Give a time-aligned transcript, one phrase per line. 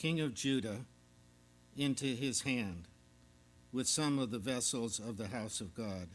[0.00, 0.86] king of Judah,
[1.76, 2.88] into his hand
[3.70, 6.08] with some of the vessels of the house of God.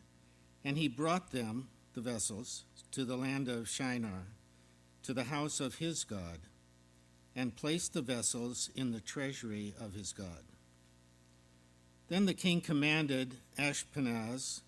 [0.64, 4.24] And he brought them, the vessels, to the land of Shinar,
[5.04, 6.40] to the house of his God,
[7.36, 10.46] and placed the vessels in the treasury of his God.
[12.08, 14.62] Then the king commanded Ashpenaz,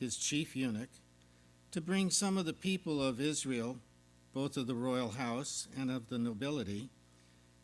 [0.00, 0.90] his chief eunuch,
[1.70, 3.76] to bring some of the people of Israel,
[4.34, 6.90] both of the royal house and of the nobility,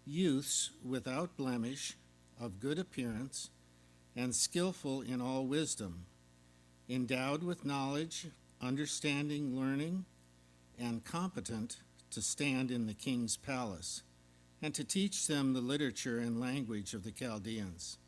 [0.06, 1.96] youths without blemish,
[2.40, 3.50] of good appearance,
[4.16, 6.06] and skillful in all wisdom,
[6.88, 8.26] endowed with knowledge,
[8.60, 10.04] understanding, learning,
[10.78, 11.76] and competent
[12.10, 14.02] to stand in the king's palace,
[14.60, 17.98] and to teach them the literature and language of the Chaldeans.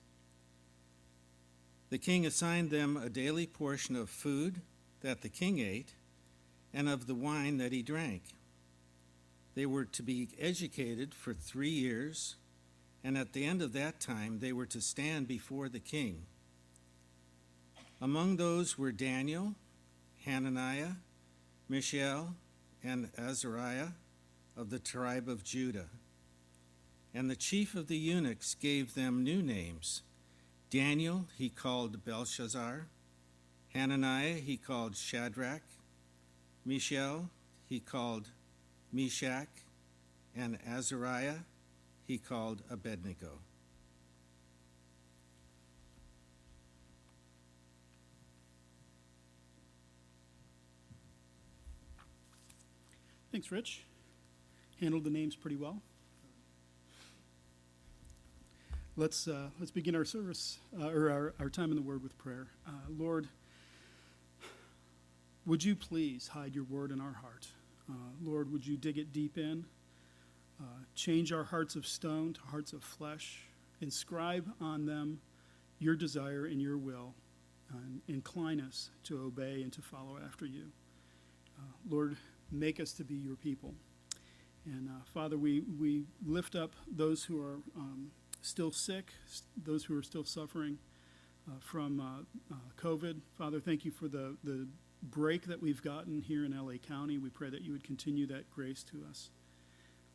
[1.91, 4.61] The king assigned them a daily portion of food
[5.01, 5.95] that the king ate,
[6.73, 8.23] and of the wine that he drank.
[9.55, 12.37] They were to be educated for three years
[13.05, 16.25] and at the end of that time they were to stand before the king.
[18.01, 19.55] Among those were Daniel,
[20.25, 20.95] Hananiah,
[21.69, 22.35] Mishael,
[22.83, 23.89] and Azariah
[24.57, 25.89] of the tribe of Judah.
[27.15, 30.03] And the chief of the eunuchs gave them new names.
[30.71, 32.87] Daniel he called Belshazzar,
[33.75, 35.63] Hananiah he called Shadrach,
[36.65, 37.29] Mishael
[37.69, 38.31] he called
[38.95, 39.49] Meshach,
[40.37, 41.41] and Azariah
[42.07, 43.41] he called Abednego.
[53.33, 53.83] Thanks, Rich.
[54.81, 55.83] Handled the names pretty well.
[58.97, 62.17] Let's, uh, let's begin our service, uh, or our, our time in the Word with
[62.17, 62.47] prayer.
[62.65, 63.27] Uh, Lord,
[65.45, 67.49] would you please hide your Word in our heart?
[67.91, 69.65] Uh, Lord, would you dig it deep in?
[70.61, 73.47] Uh, change our hearts of stone to hearts of flesh.
[73.81, 75.21] Inscribe on them
[75.79, 77.15] your desire and your will.
[77.73, 80.67] And incline us to obey and to follow after you.
[81.59, 82.17] Uh, Lord,
[82.53, 83.75] make us to be your people.
[84.65, 88.11] And uh, Father, we, we lift up those who are um,
[88.43, 89.13] still sick,
[89.63, 90.79] those who are still suffering
[91.49, 93.21] uh, from uh, uh, COVID.
[93.37, 94.67] Father, thank you for the, the
[95.05, 97.19] break that we've gotten here in LA County.
[97.19, 99.31] We pray that you would continue that grace to us.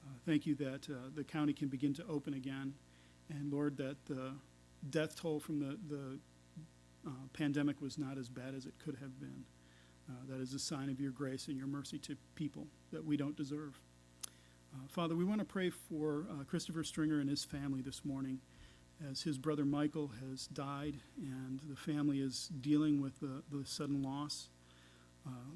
[0.05, 2.73] Uh, thank you that uh, the county can begin to open again.
[3.29, 4.33] And Lord, that the
[4.89, 6.19] death toll from the, the
[7.05, 9.43] uh, pandemic was not as bad as it could have been.
[10.09, 13.15] Uh, that is a sign of your grace and your mercy to people that we
[13.15, 13.79] don't deserve.
[14.73, 18.39] Uh, Father, we want to pray for uh, Christopher Stringer and his family this morning
[19.09, 24.01] as his brother Michael has died and the family is dealing with the, the sudden
[24.01, 24.49] loss.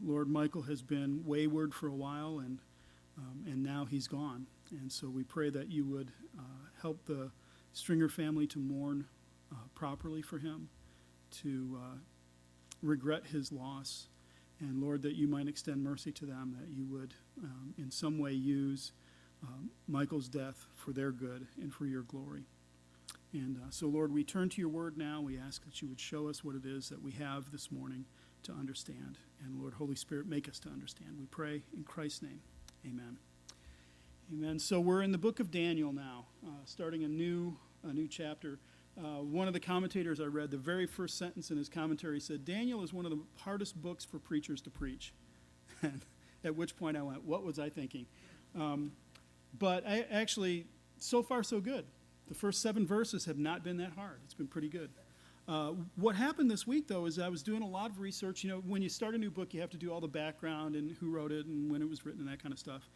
[0.03, 2.59] Lord, Michael has been wayward for a while and
[3.17, 4.47] um, and now he's gone.
[4.71, 6.41] And so we pray that you would uh,
[6.81, 7.31] help the
[7.73, 9.05] Stringer family to mourn
[9.51, 10.69] uh, properly for him,
[11.41, 11.97] to uh,
[12.81, 14.07] regret his loss.
[14.59, 17.13] And Lord, that you might extend mercy to them, that you would
[17.43, 18.93] um, in some way use
[19.43, 22.45] um, Michael's death for their good and for your glory.
[23.33, 25.19] And uh, so, Lord, we turn to your word now.
[25.19, 28.05] We ask that you would show us what it is that we have this morning
[28.43, 29.17] to understand.
[29.43, 31.17] And Lord, Holy Spirit, make us to understand.
[31.19, 32.41] We pray in Christ's name.
[32.85, 33.17] Amen.
[34.31, 34.59] Amen.
[34.59, 38.59] So we're in the book of Daniel now, uh, starting a new a new chapter.
[38.97, 42.45] Uh, one of the commentators I read, the very first sentence in his commentary said,
[42.45, 45.13] Daniel is one of the hardest books for preachers to preach.
[46.43, 48.05] At which point I went, What was I thinking?
[48.55, 48.91] Um,
[49.57, 50.67] but I actually,
[50.97, 51.85] so far, so good.
[52.27, 54.19] The first seven verses have not been that hard.
[54.25, 54.89] It's been pretty good.
[55.47, 58.43] Uh, what happened this week, though, is I was doing a lot of research.
[58.43, 60.75] You know, when you start a new book, you have to do all the background
[60.75, 62.89] and who wrote it and when it was written and that kind of stuff.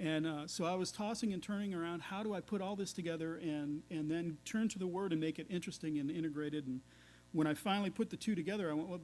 [0.00, 2.02] And uh, so I was tossing and turning around.
[2.02, 5.20] How do I put all this together and and then turn to the Word and
[5.20, 6.68] make it interesting and integrated?
[6.68, 6.80] And
[7.32, 9.00] when I finally put the two together, I went, well,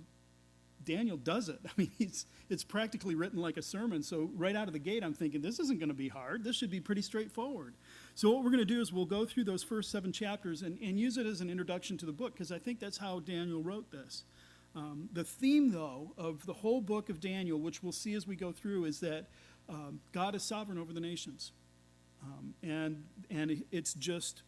[0.84, 1.60] Daniel does it.
[1.66, 4.02] I mean, it's, it's practically written like a sermon.
[4.02, 6.44] So right out of the gate, I'm thinking, this isn't going to be hard.
[6.44, 7.74] This should be pretty straightforward.
[8.14, 10.78] So, what we're going to do is we'll go through those first seven chapters and,
[10.80, 13.62] and use it as an introduction to the book because I think that's how Daniel
[13.62, 14.24] wrote this.
[14.76, 18.36] Um, the theme, though, of the whole book of Daniel, which we'll see as we
[18.36, 19.26] go through, is that
[19.68, 21.52] um, God is sovereign over the nations.
[22.22, 24.42] Um, and, and it's just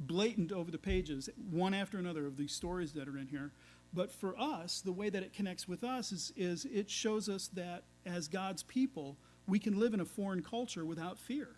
[0.00, 3.52] blatant over the pages, one after another, of these stories that are in here.
[3.92, 7.48] But for us, the way that it connects with us is, is it shows us
[7.54, 11.56] that as God's people, we can live in a foreign culture without fear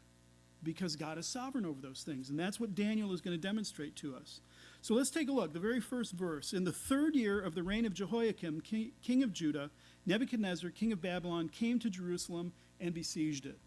[0.62, 2.30] because God is sovereign over those things.
[2.30, 4.40] And that's what Daniel is going to demonstrate to us.
[4.82, 5.52] So let's take a look.
[5.52, 6.52] The very first verse.
[6.52, 9.70] In the third year of the reign of Jehoiakim, king of Judah,
[10.06, 13.58] Nebuchadnezzar, king of Babylon, came to Jerusalem and besieged it.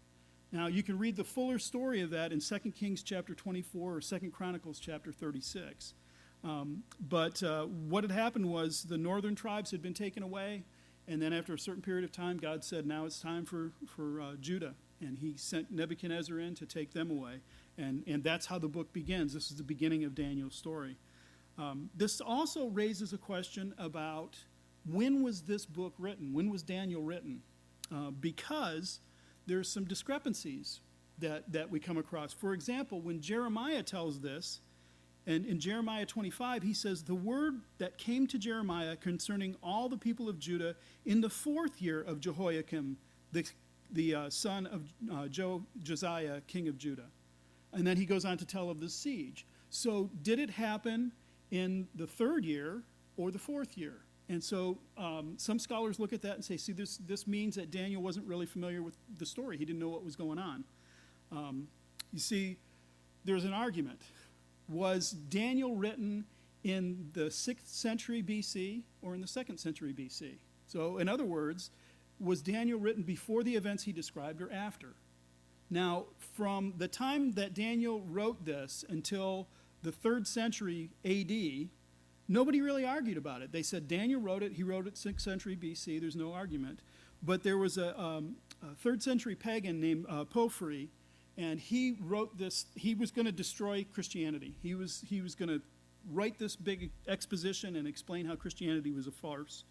[0.52, 4.00] Now, you can read the fuller story of that in 2 Kings chapter 24 or
[4.00, 5.94] 2 Chronicles chapter 36.
[6.44, 10.64] Um, but uh, what had happened was the northern tribes had been taken away,
[11.08, 14.20] and then after a certain period of time, God said, Now it's time for, for
[14.20, 14.74] uh, Judah.
[15.00, 17.40] And he sent Nebuchadnezzar in to take them away.
[17.76, 19.34] And, and that's how the book begins.
[19.34, 20.96] This is the beginning of Daniel's story.
[21.58, 24.38] Um, this also raises a question about
[24.90, 26.32] when was this book written?
[26.32, 27.42] When was Daniel written?
[27.94, 29.00] Uh, because
[29.46, 30.80] there's some discrepancies
[31.18, 32.32] that, that we come across.
[32.32, 34.60] For example, when Jeremiah tells this,
[35.26, 39.96] and in Jeremiah 25, he says, The word that came to Jeremiah concerning all the
[39.96, 40.76] people of Judah
[41.06, 42.98] in the fourth year of Jehoiakim,
[43.32, 43.46] the,
[43.90, 47.06] the uh, son of uh, jo, Josiah, king of Judah.
[47.72, 49.46] And then he goes on to tell of the siege.
[49.70, 51.12] So, did it happen
[51.50, 52.82] in the third year
[53.16, 54.04] or the fourth year?
[54.28, 57.70] And so um, some scholars look at that and say, see, this, this means that
[57.70, 59.58] Daniel wasn't really familiar with the story.
[59.58, 60.64] He didn't know what was going on.
[61.30, 61.68] Um,
[62.10, 62.56] you see,
[63.24, 64.00] there's an argument.
[64.68, 66.24] Was Daniel written
[66.62, 70.36] in the 6th century BC or in the 2nd century BC?
[70.66, 71.70] So, in other words,
[72.18, 74.94] was Daniel written before the events he described or after?
[75.70, 79.48] Now, from the time that Daniel wrote this until
[79.82, 81.68] the 3rd century AD,
[82.26, 83.52] Nobody really argued about it.
[83.52, 84.52] They said Daniel wrote it.
[84.52, 86.00] He wrote it 6th century BC.
[86.00, 86.80] There's no argument.
[87.22, 90.88] But there was a, um, a third century pagan named uh, Porphyry,
[91.36, 92.66] and he wrote this.
[92.74, 94.56] He was going to destroy Christianity.
[94.62, 95.60] He was, he was going to
[96.10, 99.64] write this big exposition and explain how Christianity was a farce.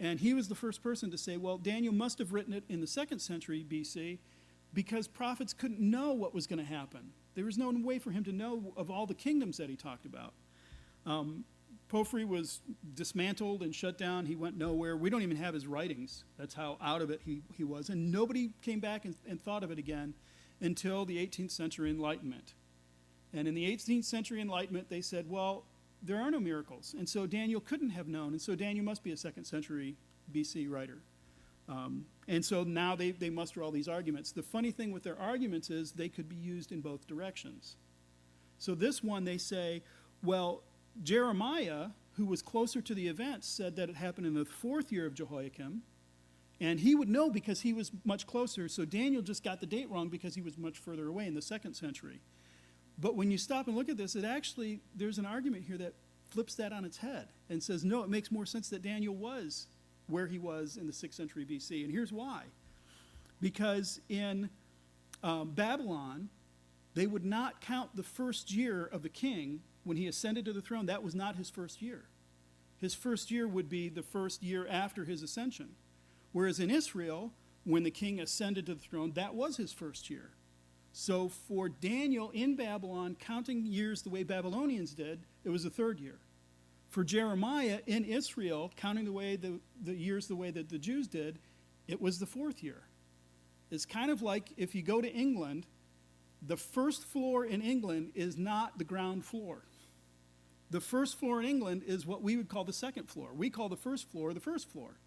[0.00, 2.80] And he was the first person to say, well, Daniel must have written it in
[2.80, 4.18] the second century BC
[4.72, 7.12] because prophets couldn't know what was going to happen.
[7.36, 10.04] There was no way for him to know of all the kingdoms that he talked
[10.04, 10.34] about.
[11.06, 11.44] Um,
[11.92, 12.60] was
[12.94, 14.26] dismantled and shut down.
[14.26, 14.96] He went nowhere.
[14.96, 16.24] We don't even have his writings.
[16.36, 17.88] That's how out of it he, he was.
[17.88, 20.12] And nobody came back and, and thought of it again
[20.60, 22.54] until the 18th century Enlightenment.
[23.32, 25.64] And in the 18th century Enlightenment, they said, well,
[26.02, 26.94] there are no miracles.
[26.96, 28.32] And so Daniel couldn't have known.
[28.32, 29.96] And so Daniel must be a second century
[30.32, 30.98] BC writer.
[31.68, 34.32] Um, and so now they, they muster all these arguments.
[34.32, 37.76] The funny thing with their arguments is they could be used in both directions.
[38.58, 39.82] So this one, they say,
[40.22, 40.62] well,
[41.02, 45.06] Jeremiah, who was closer to the event, said that it happened in the fourth year
[45.06, 45.82] of Jehoiakim.
[46.64, 48.68] And he would know because he was much closer.
[48.68, 51.42] So Daniel just got the date wrong because he was much further away in the
[51.42, 52.22] second century.
[52.98, 55.92] But when you stop and look at this, it actually, there's an argument here that
[56.30, 59.66] flips that on its head and says, no, it makes more sense that Daniel was
[60.06, 61.84] where he was in the 6th century BC.
[61.84, 62.44] And here's why.
[63.42, 64.48] Because in
[65.22, 66.30] um, Babylon,
[66.94, 70.62] they would not count the first year of the king when he ascended to the
[70.62, 72.04] throne, that was not his first year.
[72.78, 75.74] His first year would be the first year after his ascension.
[76.34, 77.32] Whereas in Israel,
[77.62, 80.32] when the king ascended to the throne, that was his first year.
[80.92, 86.00] So for Daniel in Babylon, counting years the way Babylonians did, it was the third
[86.00, 86.18] year.
[86.88, 91.06] For Jeremiah in Israel, counting the way the, the years the way that the Jews
[91.06, 91.38] did,
[91.86, 92.82] it was the fourth year.
[93.70, 95.66] It's kind of like if you go to England,
[96.42, 99.62] the first floor in England is not the ground floor.
[100.70, 103.28] The first floor in England is what we would call the second floor.
[103.32, 104.98] We call the first floor the first floor.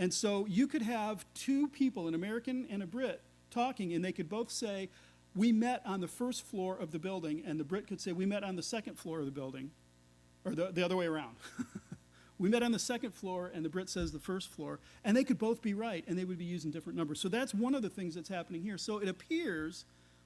[0.00, 3.20] And so you could have two people, an American and a Brit,
[3.50, 4.88] talking, and they could both say,
[5.36, 8.24] We met on the first floor of the building, and the Brit could say, We
[8.24, 9.72] met on the second floor of the building,
[10.42, 11.36] or the, the other way around.
[12.38, 15.22] we met on the second floor, and the Brit says the first floor, and they
[15.22, 17.20] could both be right, and they would be using different numbers.
[17.20, 18.78] So that's one of the things that's happening here.
[18.78, 19.84] So it appears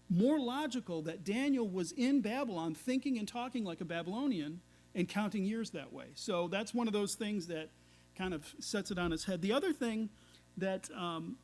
[0.08, 4.60] more logical that Daniel was in Babylon thinking and talking like a Babylonian
[4.94, 6.06] and counting years that way.
[6.14, 7.70] So that's one of those things that
[8.16, 9.42] kind of sets it on its head.
[9.42, 10.10] The other thing
[10.56, 11.36] that um,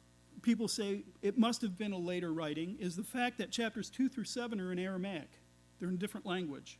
[0.42, 4.08] people say it must have been a later writing is the fact that chapters 2
[4.08, 5.30] through 7 are in Aramaic,
[5.78, 6.78] they're in a different language.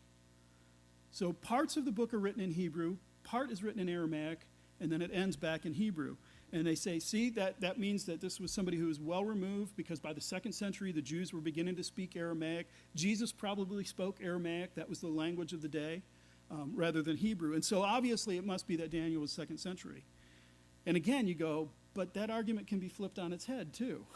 [1.11, 4.47] So parts of the book are written in Hebrew, part is written in Aramaic,
[4.81, 6.17] and then it ends back in Hebrew.
[6.53, 9.77] And they say, see, that, that means that this was somebody who was well removed
[9.77, 12.69] because by the second century, the Jews were beginning to speak Aramaic.
[12.97, 16.03] Jesus probably spoke Aramaic, that was the language of the day,
[16.51, 17.55] um, rather than Hebrew.
[17.55, 20.05] And so obviously, it must be that Daniel was second century.
[20.87, 24.07] And again, you go, but that argument can be flipped on its head, too.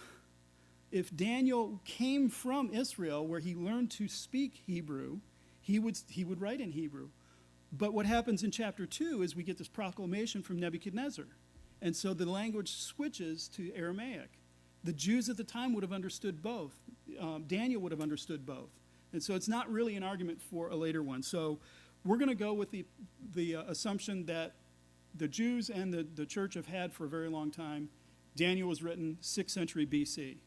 [0.91, 5.19] If Daniel came from Israel, where he learned to speak Hebrew,
[5.61, 7.09] he would, he would write in Hebrew.
[7.73, 11.27] But what happens in chapter 2 is we get this proclamation from Nebuchadnezzar
[11.85, 14.31] and so the language switches to Aramaic.
[14.85, 16.73] The Jews at the time would have understood both.
[17.21, 18.71] Um, Daniel would have understood both.
[19.13, 21.23] And so it's not really an argument for a later one.
[21.23, 21.59] So
[22.05, 22.85] we're going to go with the,
[23.35, 24.55] the uh, assumption that
[25.15, 27.89] the Jews and the, the church have had for a very long time.
[28.37, 30.39] Daniel was written 6th century BC.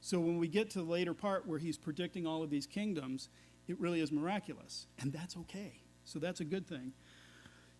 [0.00, 3.28] So when we get to the later part where he's predicting all of these kingdoms,
[3.66, 4.86] it really is miraculous.
[5.00, 5.80] And that's okay.
[6.04, 6.92] So that's a good thing.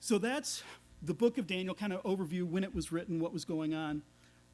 [0.00, 0.62] So that's
[1.02, 4.02] the book of Daniel, kind of overview when it was written, what was going on.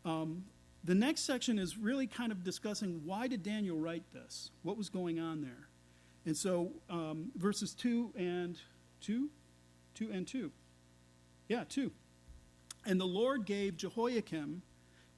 [0.05, 0.45] Um,
[0.83, 4.51] the next section is really kind of discussing why did Daniel write this?
[4.63, 5.70] What was going on there?
[6.27, 8.59] And so um, verses 2 and
[9.01, 9.29] 2?
[9.95, 10.51] 2 and 2.
[11.49, 11.91] Yeah, 2.
[12.87, 14.63] And the Lord gave Jehoiakim,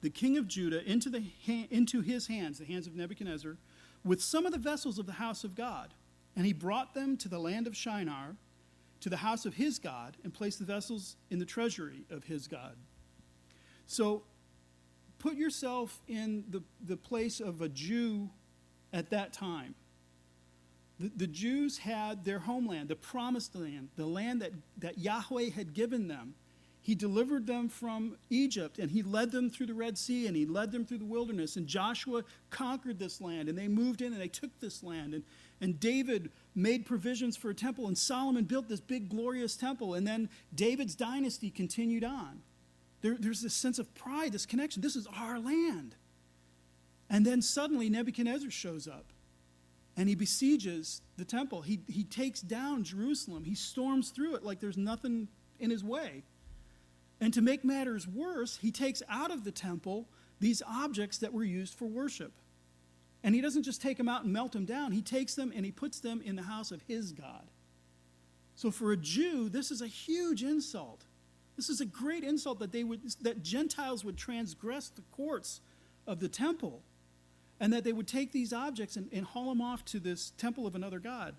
[0.01, 3.57] the king of Judah, into, the ha- into his hands, the hands of Nebuchadnezzar,
[4.03, 5.93] with some of the vessels of the house of God.
[6.35, 8.35] And he brought them to the land of Shinar,
[9.01, 12.47] to the house of his God, and placed the vessels in the treasury of his
[12.47, 12.75] God.
[13.85, 14.23] So
[15.19, 18.29] put yourself in the, the place of a Jew
[18.91, 19.75] at that time.
[21.15, 26.07] The, Jews had their homeland, the promised land, the land that, that Yahweh had given
[26.07, 26.35] them.
[26.81, 30.45] He delivered them from Egypt and he led them through the Red Sea and he
[30.45, 31.55] led them through the wilderness.
[31.55, 35.13] And Joshua conquered this land and they moved in and they took this land.
[35.13, 35.23] And,
[35.61, 39.93] and David made provisions for a temple and Solomon built this big, glorious temple.
[39.93, 42.41] And then David's dynasty continued on.
[43.01, 44.81] There, there's this sense of pride, this connection.
[44.81, 45.95] This is our land.
[47.09, 49.05] And then suddenly Nebuchadnezzar shows up
[49.95, 51.61] and he besieges the temple.
[51.61, 53.43] He, he takes down Jerusalem.
[53.43, 55.27] He storms through it like there's nothing
[55.59, 56.23] in his way.
[57.21, 60.07] And to make matters worse, he takes out of the temple
[60.39, 62.33] these objects that were used for worship.
[63.23, 65.65] And he doesn't just take them out and melt them down, he takes them and
[65.65, 67.47] he puts them in the house of his God.
[68.55, 71.05] So for a Jew, this is a huge insult.
[71.55, 75.61] This is a great insult that, they would, that Gentiles would transgress the courts
[76.07, 76.81] of the temple
[77.59, 80.67] and that they would take these objects and, and haul them off to this temple
[80.67, 81.35] of another god.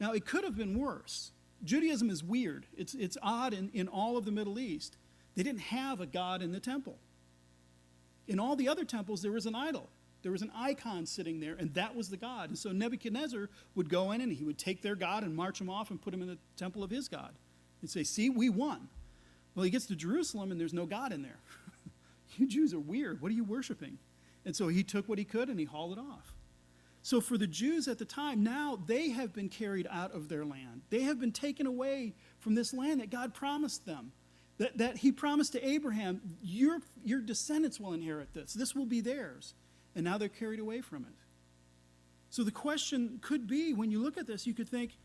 [0.00, 1.32] Now, it could have been worse.
[1.64, 4.96] Judaism is weird, it's, it's odd in, in all of the Middle East.
[5.34, 6.98] They didn't have a god in the temple.
[8.26, 9.88] In all the other temples, there was an idol.
[10.22, 12.48] There was an icon sitting there, and that was the God.
[12.48, 15.70] And so Nebuchadnezzar would go in and he would take their God and march him
[15.70, 17.34] off and put him in the temple of his God
[17.80, 18.88] and say, See, we won.
[19.54, 21.38] Well, he gets to Jerusalem and there's no God in there.
[22.36, 23.22] you Jews are weird.
[23.22, 23.98] What are you worshiping?
[24.44, 26.34] And so he took what he could and he hauled it off.
[27.02, 30.44] So for the Jews at the time, now they have been carried out of their
[30.44, 30.82] land.
[30.90, 34.12] They have been taken away from this land that God promised them.
[34.58, 38.52] That, that he promised to Abraham, your, your descendants will inherit this.
[38.52, 39.54] This will be theirs.
[39.94, 41.14] And now they're carried away from it.
[42.30, 44.98] So the question could be when you look at this, you could think,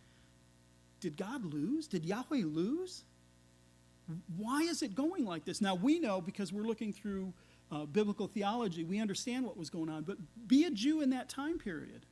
[0.99, 1.87] did God lose?
[1.87, 3.03] Did Yahweh lose?
[4.37, 5.61] why is it going like this?
[5.61, 7.33] Now, we know because we're looking through
[7.73, 11.27] uh, biblical theology, we understand what was going on, but be a Jew in that
[11.27, 12.05] time period.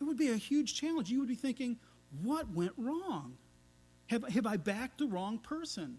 [0.00, 1.10] It would be a huge challenge.
[1.10, 1.76] You would be thinking,
[2.22, 3.36] what went wrong?
[4.06, 5.98] Have, have I backed the wrong person?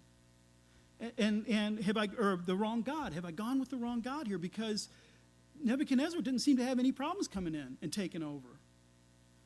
[1.17, 3.13] And, and have I, or the wrong God?
[3.13, 4.39] Have I gone with the wrong God here?
[4.39, 4.89] Because
[5.63, 8.47] Nebuchadnezzar didn't seem to have any problems coming in and taking over.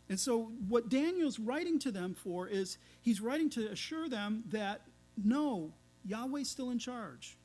[0.07, 4.81] And so, what Daniel's writing to them for is he's writing to assure them that
[5.21, 5.73] no,
[6.05, 7.37] Yahweh's still in charge.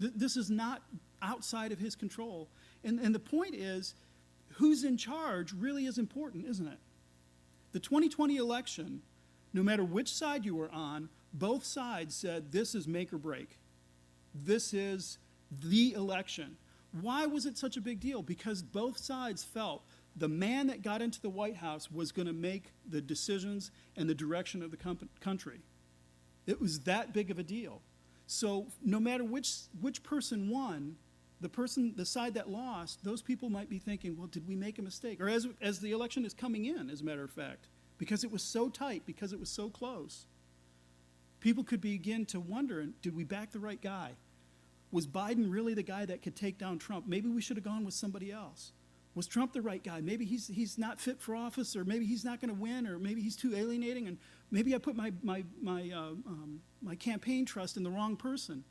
[0.00, 0.82] Th- this is not
[1.22, 2.48] outside of his control.
[2.84, 3.94] And, and the point is,
[4.54, 6.78] who's in charge really is important, isn't it?
[7.72, 9.02] The 2020 election,
[9.52, 13.58] no matter which side you were on, both sides said this is make or break.
[14.34, 15.18] This is
[15.50, 16.56] the election.
[17.00, 18.22] Why was it such a big deal?
[18.22, 19.82] Because both sides felt
[20.14, 24.08] the man that got into the White House was going to make the decisions and
[24.08, 25.60] the direction of the country.
[26.46, 27.80] It was that big of a deal.
[28.26, 30.96] So no matter which, which person won,
[31.42, 34.78] the person, the side that lost, those people might be thinking, well, did we make
[34.78, 35.20] a mistake?
[35.20, 37.66] Or as, as the election is coming in, as a matter of fact,
[37.98, 40.26] because it was so tight, because it was so close,
[41.40, 44.12] people could begin to wonder, did we back the right guy?
[44.92, 47.06] Was Biden really the guy that could take down Trump?
[47.08, 48.72] Maybe we should have gone with somebody else.
[49.14, 50.00] Was Trump the right guy?
[50.00, 52.98] Maybe he's, he's not fit for office, or maybe he's not going to win, or
[52.98, 54.16] maybe he's too alienating, and
[54.50, 58.64] maybe I put my, my, my, uh, um, my campaign trust in the wrong person.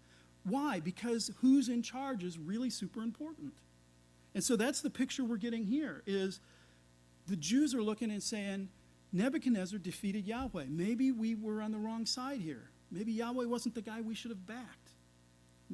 [0.44, 0.80] Why?
[0.80, 3.54] Because who's in charge is really super important.
[4.34, 6.40] And so that's the picture we're getting here is
[7.28, 8.70] the Jews are looking and saying,
[9.14, 10.66] Nebuchadnezzar defeated Yahweh.
[10.70, 12.70] Maybe we were on the wrong side here.
[12.90, 14.92] Maybe Yahweh wasn't the guy we should have backed.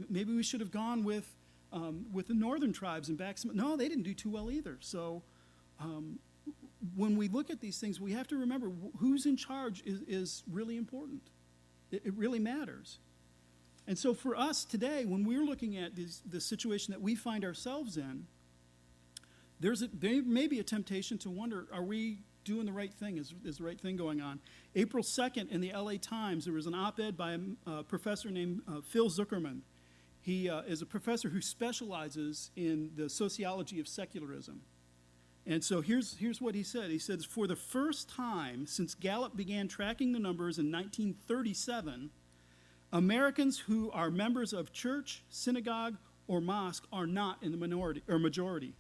[0.10, 1.36] Maybe we should have gone with
[1.74, 3.56] um, with the northern tribes and back some.
[3.56, 4.78] No, they didn't do too well either.
[4.80, 5.24] So
[5.80, 6.20] um,
[6.96, 10.44] when we look at these things, we have to remember who's in charge is, is
[10.50, 11.22] really important.
[11.92, 13.00] It, it, really matters.
[13.88, 17.98] And so for us today, when we're looking at the situation that we find ourselves
[17.98, 18.28] in,
[19.60, 23.18] there's a, there may be a temptation to wonder are we doing the right thing?
[23.18, 24.40] Is, is the right thing going on?
[24.76, 28.30] April 2nd in the LA Times, there was an op ed by a, a professor
[28.30, 29.62] named uh, Phil Zuckerman
[30.28, 34.60] he uh, is a professor who specializes in the sociology of secularism.
[35.46, 36.92] And so here's, here's what he said.
[36.92, 42.10] He says, For the first time since Gallup began tracking the numbers in 1937,
[42.92, 48.18] Americans who are members of church, synagogue, or mosque are not in the minority or
[48.20, 48.74] majority.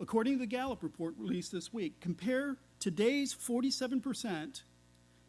[0.00, 4.02] According to the Gallup report released this week, compare today's 47%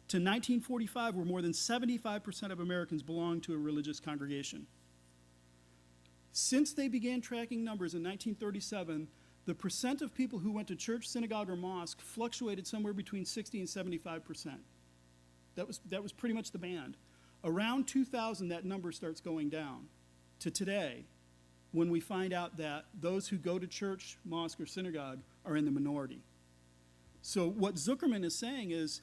[0.08, 4.66] to 1945, where more than 75% of Americans belong to a religious congregation.
[6.32, 9.08] Since they began tracking numbers in 1937,
[9.46, 13.60] the percent of people who went to church, synagogue, or mosque fluctuated somewhere between 60
[13.60, 14.60] and 75 percent.
[15.54, 16.96] That was, that was pretty much the band.
[17.46, 19.86] Around 2000, that number starts going down
[20.40, 21.04] to today,
[21.72, 25.64] when we find out that those who go to church, mosque, or synagogue are in
[25.64, 26.22] the minority.
[27.22, 29.00] So, what Zuckerman is saying is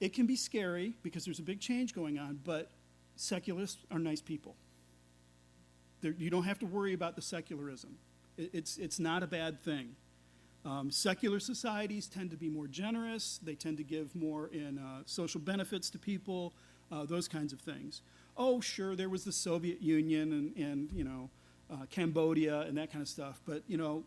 [0.00, 2.70] it can be scary because there's a big change going on, but
[3.16, 4.56] secularists are nice people.
[6.00, 7.96] They're, you don't have to worry about the secularism.
[8.38, 9.96] It's, it's not a bad thing.
[10.64, 15.02] Um, secular societies tend to be more generous, they tend to give more in uh,
[15.06, 16.52] social benefits to people,
[16.90, 18.02] uh, those kinds of things.
[18.36, 21.30] Oh, sure, there was the Soviet Union and, and you know,
[21.70, 24.04] uh, Cambodia and that kind of stuff, but, you know,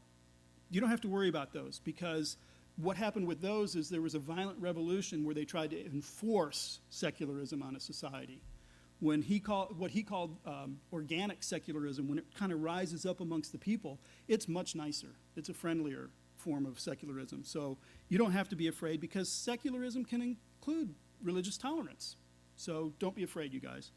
[0.69, 2.37] you don't have to worry about those because
[2.77, 6.79] what happened with those is there was a violent revolution where they tried to enforce
[6.89, 8.41] secularism on a society
[8.99, 13.21] when he called what he called um, organic secularism, when it kind of rises up
[13.21, 15.15] amongst the people, it's much nicer.
[15.35, 17.43] It's a friendlier form of secularism.
[17.43, 17.77] So
[18.09, 20.93] you don't have to be afraid because secularism can include
[21.23, 22.15] religious tolerance.
[22.59, 23.91] So don't be afraid, you guys.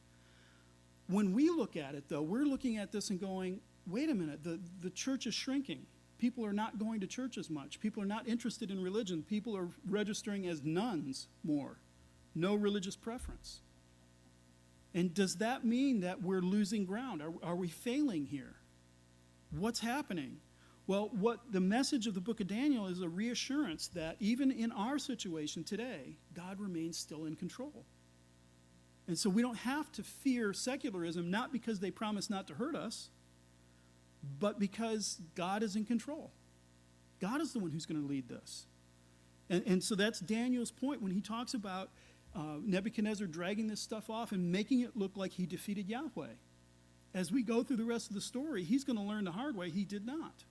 [1.09, 4.45] When we look at it, though, we're looking at this and going, wait a minute,
[4.45, 5.85] the, the church is shrinking.
[6.19, 7.81] People are not going to church as much.
[7.81, 9.25] People are not interested in religion.
[9.25, 11.81] People are registering as nones more.
[12.37, 13.63] No religious preference.
[14.95, 17.21] And does that mean that we're losing ground?
[17.21, 18.55] Are, are we failing here?
[19.51, 20.37] What's happening?
[20.87, 24.71] Well, what the message of the book of Daniel is a reassurance that even in
[24.71, 27.85] our situation today, God remains still in control.
[29.09, 32.77] And so we don't have to fear secularism, not because they promise not to hurt
[32.77, 33.11] us,
[34.39, 36.31] but because God is in control.
[37.21, 38.67] God is the one who's going to lead this.
[39.51, 41.91] And, and so that's Daniel's point when he talks about
[42.35, 46.35] uh, Nebuchadnezzar dragging this stuff off and making it look like he defeated Yahweh.
[47.15, 49.57] As we go through the rest of the story, he's going to learn the hard
[49.57, 50.45] way he did not.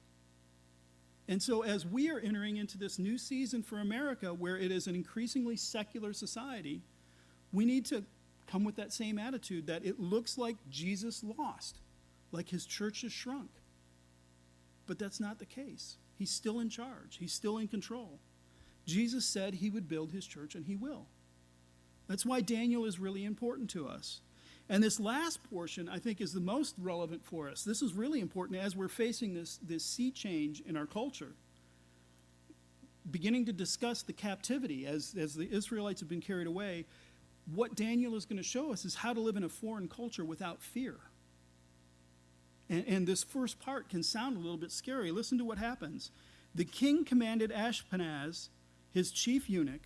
[1.27, 4.87] And so, as we are entering into this new season for America, where it is
[4.87, 6.81] an increasingly secular society,
[7.51, 8.03] we need to
[8.51, 11.77] come with that same attitude that it looks like Jesus lost,
[12.31, 13.49] like his church has shrunk.
[14.87, 15.97] But that's not the case.
[16.17, 18.19] He's still in charge, he's still in control.
[18.85, 21.05] Jesus said he would build his church, and he will.
[22.07, 24.21] That's why Daniel is really important to us.
[24.67, 27.63] And this last portion, I think, is the most relevant for us.
[27.63, 31.33] This is really important as we're facing this, this sea change in our culture.
[33.09, 36.85] Beginning to discuss the captivity as, as the Israelites have been carried away,
[37.45, 40.25] what Daniel is going to show us is how to live in a foreign culture
[40.25, 40.97] without fear.
[42.69, 45.11] And, and this first part can sound a little bit scary.
[45.11, 46.11] Listen to what happens.
[46.53, 48.49] The king commanded Ashpenaz,
[48.91, 49.81] his chief eunuch,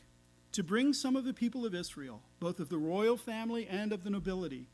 [0.51, 4.03] to bring some of the people of Israel, both of the royal family and of
[4.03, 4.69] the nobility,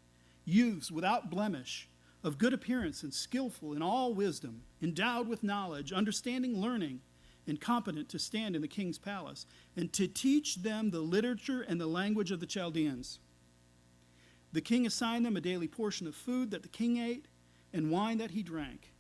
[0.46, 1.90] youths without blemish,
[2.24, 7.02] of good appearance and skillful in all wisdom, endowed with knowledge, understanding learning,
[7.52, 11.82] and competent to stand in the king's palace, and to teach them the literature and
[11.82, 13.20] the language of the Chaldeans.
[14.54, 17.26] The king assigned them a daily portion of food that the king ate
[17.74, 18.94] and wine that he drank.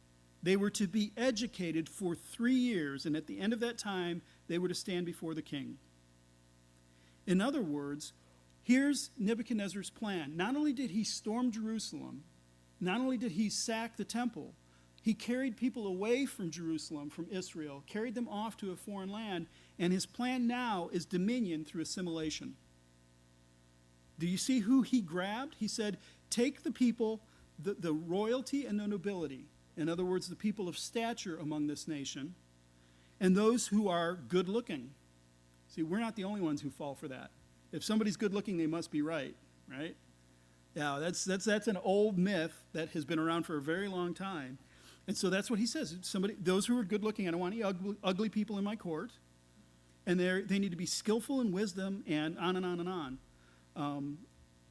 [0.43, 4.21] They were to be educated for three years, and at the end of that time,
[4.49, 5.77] they were to stand before the king.
[7.25, 8.11] In other words,
[8.63, 10.35] here's Nebuchadnezzar's plan.
[10.35, 12.25] Not only did he storm Jerusalem,
[12.81, 14.55] not only did he sack the temple,
[15.01, 19.47] he carried people away from Jerusalem, from Israel, carried them off to a foreign land,
[19.79, 22.55] and his plan now is dominion through assimilation.
[24.19, 25.55] Do you see who he grabbed?
[25.59, 25.97] He said,
[26.29, 27.21] Take the people,
[27.57, 31.87] the, the royalty and the nobility, in other words, the people of stature among this
[31.87, 32.35] nation,
[33.19, 34.91] and those who are good looking,
[35.71, 37.31] See, we're not the only ones who fall for that.
[37.71, 39.33] If somebody's good looking, they must be right,
[39.69, 39.95] right?
[40.75, 44.13] Yeah, that's, that's, that's an old myth that has been around for a very long
[44.13, 44.57] time.
[45.07, 45.97] And so that's what he says.
[46.01, 48.75] Somebody, those who are good looking, I don't want any ugly, ugly people in my
[48.75, 49.11] court.
[50.05, 53.17] And they need to be skillful in wisdom and on and on and on.
[53.75, 54.17] Um,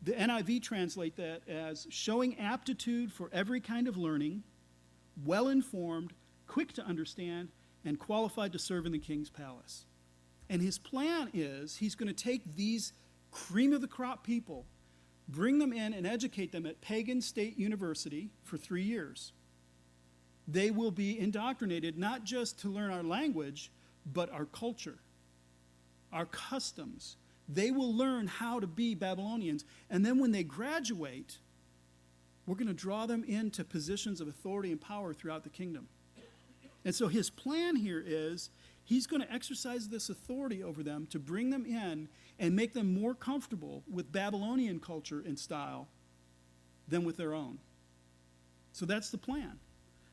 [0.03, 4.43] the NIV translate that as showing aptitude for every kind of learning,
[5.25, 6.13] well informed,
[6.47, 7.51] quick to understand,
[7.85, 9.85] and qualified to serve in the king's palace.
[10.49, 12.93] And his plan is he's going to take these
[13.31, 14.67] cream of the crop people,
[15.29, 19.33] bring them in and educate them at Pagan State University for three years.
[20.53, 23.71] They will be indoctrinated not just to learn our language,
[24.13, 24.99] but our culture,
[26.13, 27.17] our customs.
[27.49, 29.65] They will learn how to be Babylonians.
[29.91, 31.39] And then when they graduate,
[32.47, 35.89] we're going to draw them into positions of authority and power throughout the kingdom.
[36.85, 38.51] And so his plan here is
[38.85, 42.09] he's going to exercise this authority over them to bring them in
[42.39, 45.89] and make them more comfortable with Babylonian culture and style
[46.89, 47.59] than with their own.
[48.73, 49.59] So that's the plan.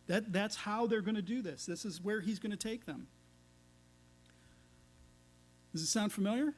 [0.08, 1.66] That, that's how they're going to do this.
[1.66, 3.08] This is where he's going to take them.
[5.74, 6.54] Does it sound familiar?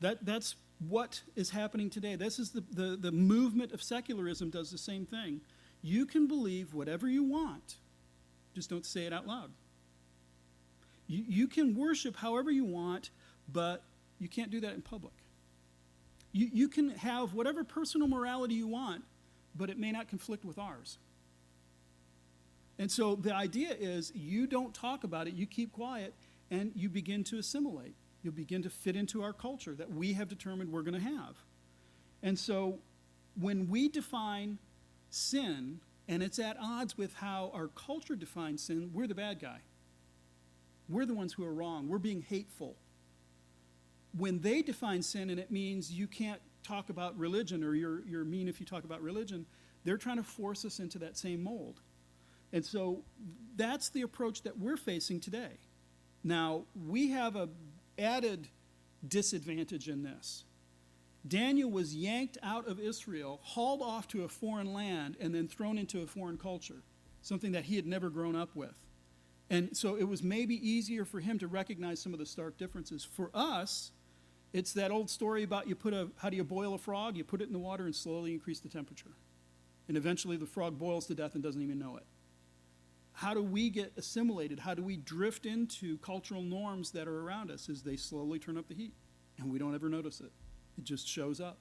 [0.00, 0.54] That, that's
[0.88, 2.16] what is happening today.
[2.16, 5.40] This is the, the, the movement of secularism does the same thing.
[5.82, 7.76] You can believe whatever you want,
[8.54, 9.50] just don't say it out loud.
[11.08, 13.10] You, you can worship however you want,
[13.52, 13.82] but
[14.18, 15.14] you can't do that in public.
[16.32, 19.02] You, you can have whatever personal morality you want,
[19.56, 20.98] but it may not conflict with ours.
[22.82, 26.14] And so the idea is you don't talk about it, you keep quiet,
[26.50, 27.94] and you begin to assimilate.
[28.24, 31.36] You'll begin to fit into our culture that we have determined we're going to have.
[32.24, 32.80] And so
[33.40, 34.58] when we define
[35.10, 39.60] sin, and it's at odds with how our culture defines sin, we're the bad guy.
[40.88, 41.88] We're the ones who are wrong.
[41.88, 42.74] We're being hateful.
[44.18, 48.24] When they define sin, and it means you can't talk about religion or you're, you're
[48.24, 49.46] mean if you talk about religion,
[49.84, 51.80] they're trying to force us into that same mold.
[52.52, 53.04] And so
[53.56, 55.58] that's the approach that we're facing today.
[56.24, 57.48] Now, we have a
[57.98, 58.48] added
[59.06, 60.44] disadvantage in this.
[61.26, 65.78] Daniel was yanked out of Israel, hauled off to a foreign land, and then thrown
[65.78, 66.82] into a foreign culture,
[67.20, 68.74] something that he had never grown up with.
[69.48, 73.04] And so it was maybe easier for him to recognize some of the stark differences.
[73.04, 73.92] For us,
[74.52, 77.16] it's that old story about you put a how do you boil a frog?
[77.16, 79.12] You put it in the water and slowly increase the temperature.
[79.88, 82.04] And eventually the frog boils to death and doesn't even know it.
[83.12, 84.58] How do we get assimilated?
[84.58, 88.56] How do we drift into cultural norms that are around us as they slowly turn
[88.56, 88.94] up the heat?
[89.38, 90.32] And we don't ever notice it.
[90.78, 91.58] It just shows up.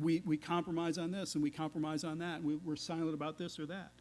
[0.00, 2.42] We, we compromise on this and we compromise on that.
[2.42, 3.92] We, we're silent about this or that.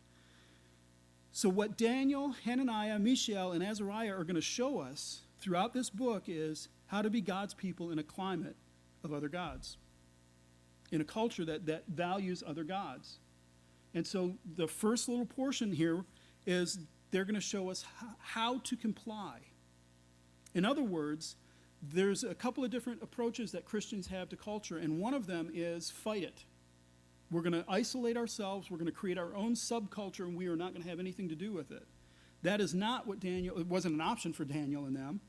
[1.31, 6.23] So, what Daniel, Hananiah, Mishael, and Azariah are going to show us throughout this book
[6.27, 8.55] is how to be God's people in a climate
[9.03, 9.75] of other gods,
[10.93, 13.19] in a culture that, that values other gods.
[13.93, 16.05] And so, the first little portion here
[16.45, 16.79] is
[17.11, 17.85] they're going to show us
[18.19, 19.39] how to comply.
[20.53, 21.35] In other words,
[21.81, 25.49] there's a couple of different approaches that Christians have to culture, and one of them
[25.53, 26.45] is fight it.
[27.31, 30.55] We're going to isolate ourselves, we're going to create our own subculture, and we are
[30.55, 31.85] not going to have anything to do with it.
[32.43, 35.21] That is not what Daniel, it wasn't an option for Daniel and them.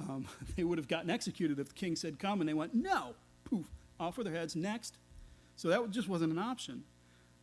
[0.00, 3.14] Um, they would have gotten executed if the king said come, and they went, no,
[3.44, 3.66] poof,
[3.98, 4.98] off with their heads, next.
[5.56, 6.84] So that just wasn't an option.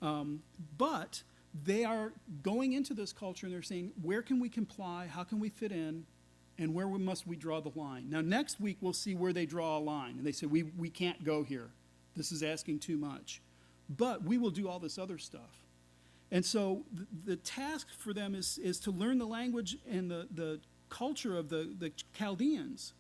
[0.02, 0.44] Um,
[0.78, 1.24] but
[1.64, 5.08] they are going into this culture and they're saying, where can we comply?
[5.08, 6.06] How can we fit in?
[6.58, 8.10] And where must we draw the line?
[8.10, 10.18] Now, next week, we'll see where they draw a line.
[10.18, 11.70] And they say, we, we can't go here.
[12.16, 13.42] This is asking too much.
[13.90, 15.66] But we will do all this other stuff.
[16.32, 20.28] And so the, the task for them is, is to learn the language and the,
[20.34, 20.60] the
[20.90, 22.94] culture of the, the Chaldeans,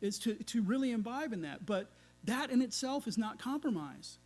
[0.00, 1.64] is to, to really imbibe in that.
[1.66, 1.88] But
[2.24, 4.18] that in itself is not compromise.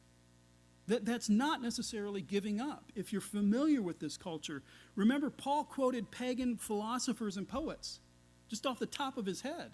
[0.88, 2.92] That, that's not necessarily giving up.
[2.94, 4.62] If you're familiar with this culture,
[4.94, 8.00] remember, Paul quoted pagan philosophers and poets
[8.48, 9.72] just off the top of his head.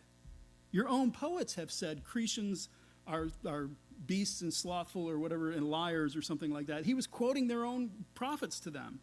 [0.71, 2.69] Your own poets have said Cretians
[3.07, 3.69] are, are
[4.07, 6.87] beasts and slothful or whatever, and liars or something like that.
[6.87, 9.01] He was quoting their own prophets to them.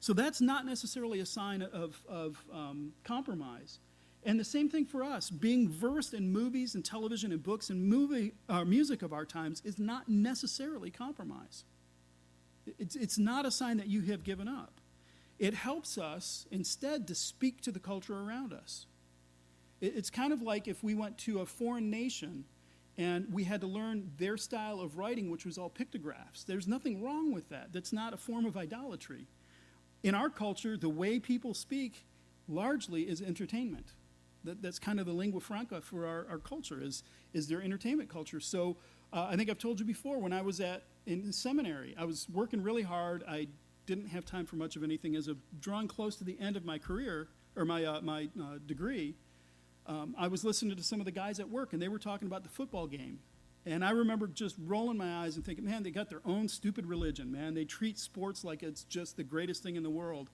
[0.00, 3.78] So that's not necessarily a sign of, of um, compromise.
[4.24, 5.30] And the same thing for us.
[5.30, 9.60] Being versed in movies and television and books and movie, uh, music of our times
[9.64, 11.64] is not necessarily compromise.
[12.78, 14.80] It's, it's not a sign that you have given up.
[15.40, 18.86] It helps us instead to speak to the culture around us.
[19.80, 22.44] It, it's kind of like if we went to a foreign nation
[22.96, 26.44] and we had to learn their style of writing, which was all pictographs.
[26.44, 27.72] There's nothing wrong with that.
[27.72, 29.26] That's not a form of idolatry.
[30.02, 32.04] In our culture, the way people speak
[32.48, 33.86] largely is entertainment.
[34.44, 38.08] That, that's kind of the lingua franca for our, our culture is, is their entertainment
[38.08, 38.40] culture.
[38.40, 38.76] So
[39.12, 42.28] uh, I think I've told you before, when I was at in seminary, I was
[42.32, 43.24] working really hard.
[43.28, 43.48] I
[43.86, 45.16] didn't have time for much of anything.
[45.16, 45.28] As
[45.60, 49.14] drawing close to the end of my career, or my, uh, my uh, degree,
[49.86, 52.26] um, I was listening to some of the guys at work, and they were talking
[52.26, 53.18] about the football game.
[53.64, 56.86] And I remember just rolling my eyes and thinking, man, they got their own stupid
[56.86, 57.54] religion, man.
[57.54, 60.30] They treat sports like it's just the greatest thing in the world.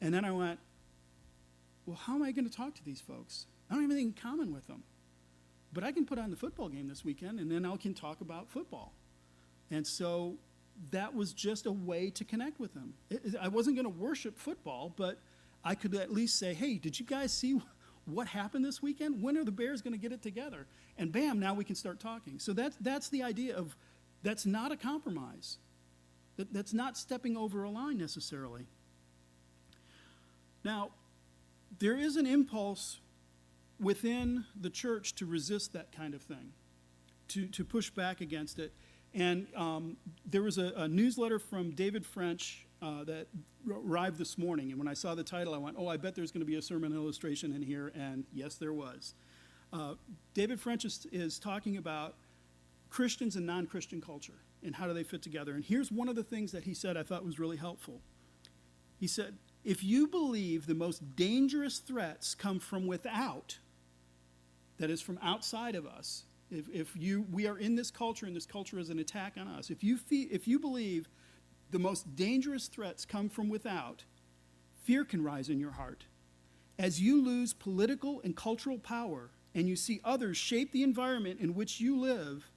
[0.00, 0.60] And then I went,
[1.86, 3.46] well, how am I going to talk to these folks?
[3.70, 4.82] I don't have anything in common with them.
[5.72, 8.20] But I can put on the football game this weekend, and then I can talk
[8.20, 8.92] about football.
[9.70, 10.36] And so
[10.90, 12.94] that was just a way to connect with them.
[13.10, 15.18] It, I wasn't going to worship football, but
[15.64, 17.60] I could at least say, hey, did you guys see
[18.04, 19.20] what happened this weekend?
[19.20, 20.66] When are the Bears going to get it together?
[20.96, 22.38] And bam, now we can start talking.
[22.38, 23.76] So that's, that's the idea of
[24.22, 25.58] that's not a compromise.
[26.36, 28.66] That, that's not stepping over a line necessarily.
[30.64, 30.90] Now,
[31.78, 33.00] there is an impulse
[33.80, 36.52] within the church to resist that kind of thing,
[37.28, 38.72] to, to push back against it.
[39.12, 43.28] And um, there was a, a, newsletter from David French uh, that
[43.70, 44.70] arrived this morning.
[44.70, 46.56] And when I saw the title, I went, oh, I bet there's going to be
[46.56, 47.92] a sermon illustration in here.
[47.94, 49.14] And yes, there was.
[49.72, 49.94] Uh,
[50.34, 52.16] David French is, is talking about
[52.90, 55.54] Christians and non Christian culture and how do they fit together.
[55.54, 58.00] And here's one of the things that he said I thought was really helpful.
[58.98, 63.58] He said, if you believe the most dangerous threats come from without,
[64.78, 68.36] that is from outside of us, if, if you, we are in this culture and
[68.36, 71.08] this culture is an attack on us, if you, fee, if you believe
[71.70, 74.04] the most dangerous threats come from without,
[74.82, 76.04] fear can rise in your heart.
[76.78, 81.54] As you lose political and cultural power and you see others shape the environment in
[81.54, 82.50] which you live,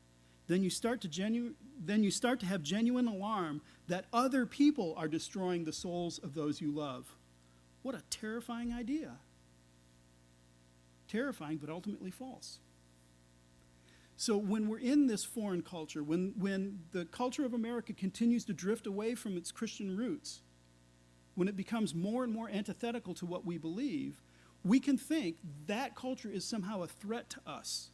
[0.48, 4.94] then you start to genu- then you start to have genuine alarm that other people
[4.98, 7.16] are destroying the souls of those you love.
[7.82, 9.18] What a terrifying idea.
[11.08, 12.60] Terrifying, but ultimately false.
[14.20, 18.54] So, when we're in this foreign culture, when, when the culture of America continues to
[18.54, 20.42] drift away from its Christian roots,
[21.36, 24.24] when it becomes more and more antithetical to what we believe,
[24.64, 27.92] we can think that culture is somehow a threat to us.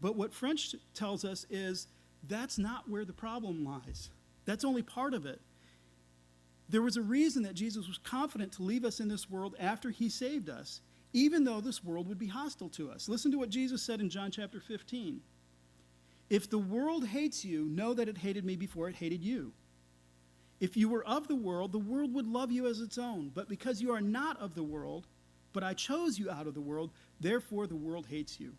[0.00, 1.88] But what French tells us is
[2.26, 4.10] that's not where the problem lies.
[4.44, 5.40] That's only part of it.
[6.68, 9.90] There was a reason that Jesus was confident to leave us in this world after
[9.90, 10.80] he saved us,
[11.12, 13.08] even though this world would be hostile to us.
[13.08, 15.20] Listen to what Jesus said in John chapter 15.
[16.28, 19.52] If the world hates you, know that it hated me before it hated you.
[20.60, 23.32] If you were of the world, the world would love you as its own.
[23.34, 25.08] But because you are not of the world,
[25.52, 28.52] but I chose you out of the world, therefore the world hates you.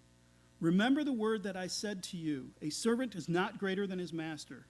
[0.59, 4.11] Remember the word that I said to you A servant is not greater than his
[4.11, 4.65] master.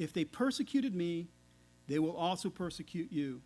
[0.00, 1.28] If they persecuted me,
[1.86, 3.42] they will also persecute you.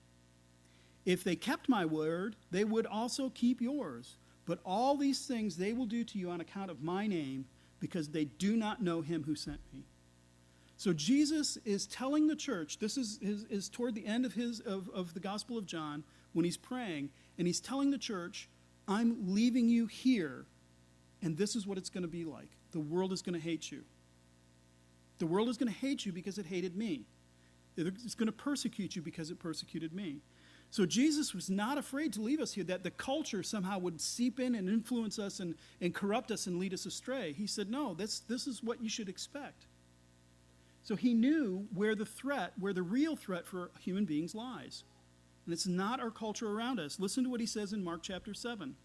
[1.05, 4.17] If they kept my word, they would also keep yours.
[4.47, 7.45] But all these things they will do to you on account of my name,
[7.81, 9.85] because they do not know him who sent me.
[10.79, 14.61] So Jesus is telling the church, this is, is, is toward the end of, his,
[14.61, 18.49] of, of the Gospel of John, when he's praying, and he's telling the church,
[18.88, 20.47] I'm leaving you here
[21.25, 23.71] and this is what it's going to be like the world is going to hate
[23.73, 23.83] you.
[25.25, 27.07] The world is going to hate you because it hated me.
[27.79, 30.19] It's going to persecute you because it persecuted me.
[30.71, 34.39] So Jesus was not afraid to leave us here, that the culture somehow would seep
[34.39, 37.33] in and influence us and, and corrupt us and lead us astray.
[37.33, 39.65] He said, No, this, this is what you should expect.
[40.83, 44.85] So he knew where the threat, where the real threat for human beings lies.
[45.47, 47.01] And it's not our culture around us.
[47.01, 48.77] Listen to what he says in Mark chapter 7.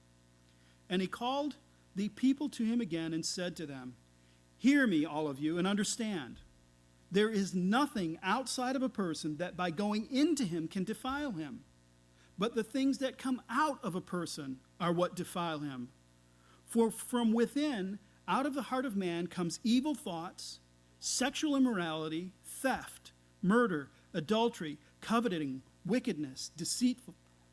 [0.90, 1.58] And he called
[1.98, 3.96] the people to him again and said to them,
[4.60, 6.38] Hear me, all of you, and understand.
[7.12, 11.62] There is nothing outside of a person that by going into him can defile him.
[12.38, 15.90] But the things that come out of a person are what defile him.
[16.68, 20.60] For from within, out of the heart of man, comes evil thoughts,
[21.00, 27.00] sexual immorality, theft, murder, adultery, coveting, wickedness, deceit,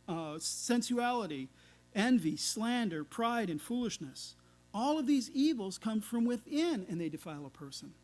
[0.06, 1.48] uh, sensuality
[1.96, 4.36] envy, slander, pride, and foolishness.
[4.76, 7.94] All of these evils come from within and they defile a person.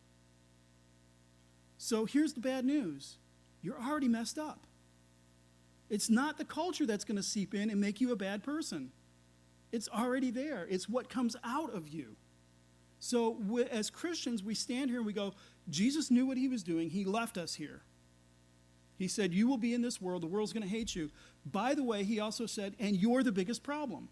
[1.77, 3.19] So here's the bad news
[3.61, 4.67] you're already messed up.
[5.91, 8.91] It's not the culture that's going to seep in and make you a bad person.
[9.71, 10.67] It's already there.
[10.71, 12.17] It's what comes out of you.
[13.01, 13.37] So,
[13.71, 15.35] as Christians, we stand here and we go,
[15.69, 16.89] Jesus knew what he was doing.
[16.89, 17.83] He left us here.
[18.97, 20.23] He said, You will be in this world.
[20.23, 21.11] The world's going to hate you.
[21.45, 24.09] By the way, he also said, And you're the biggest problem.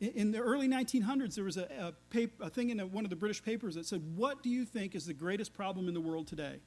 [0.00, 3.10] In, the early 1900s, there was a, a, paper, a thing in a, one of
[3.10, 6.00] the British papers that said, What do you think is the greatest problem in the
[6.00, 6.60] world today?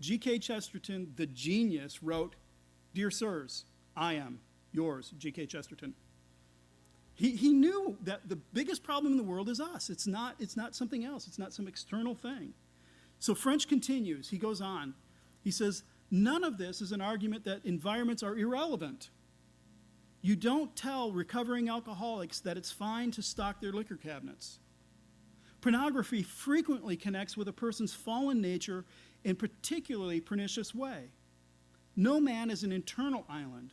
[0.00, 0.38] G.K.
[0.38, 2.36] Chesterton, the genius, wrote,
[2.94, 3.64] Dear sirs,
[3.96, 5.46] I am yours, G.K.
[5.46, 5.94] Chesterton.
[7.14, 9.90] He, he knew that the biggest problem in the world is us.
[9.90, 12.54] It's not, it's not something else, it's not some external thing.
[13.18, 14.30] So French continues.
[14.30, 14.94] He goes on.
[15.42, 19.10] He says, None of this is an argument that environments are irrelevant.
[20.24, 24.60] You don't tell recovering alcoholics that it's fine to stock their liquor cabinets.
[25.60, 28.84] Pornography frequently connects with a person's fallen nature
[29.24, 31.10] in particularly pernicious way.
[31.96, 33.72] No man is an internal island,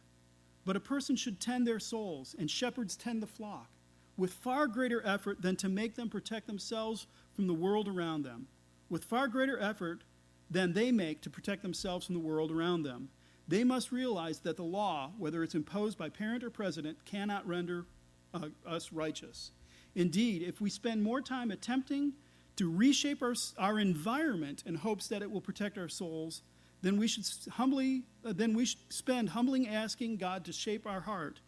[0.66, 3.70] but a person should tend their souls, and shepherds tend the flock,
[4.18, 8.48] with far greater effort than to make them protect themselves from the world around them,
[8.90, 10.04] with far greater effort
[10.50, 13.10] than they make to protect themselves from the world around them.
[13.50, 17.88] They must realize that the law, whether it's imposed by parent or president, cannot render
[18.32, 19.50] uh, us righteous.
[19.96, 22.14] Indeed, if we spend more time attempting
[22.58, 26.44] to reshape our, our environment in hopes that it will protect our souls,
[26.84, 31.02] then we should humbly uh, then we should spend humbling asking God to shape our
[31.02, 31.40] heart.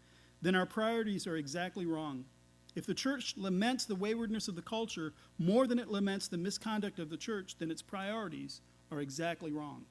[0.42, 2.26] Then our priorities are exactly wrong.
[2.74, 6.98] If the church laments the waywardness of the culture more than it laments the misconduct
[6.98, 8.62] of the church, then its priorities
[8.92, 9.86] are exactly wrong.